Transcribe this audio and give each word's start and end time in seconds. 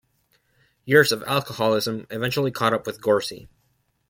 Years 0.83 1.11
of 1.11 1.21
alcoholism 1.27 2.07
eventually 2.09 2.49
caught 2.49 2.73
up 2.73 2.87
with 2.87 3.01
Gorcey. 3.01 3.47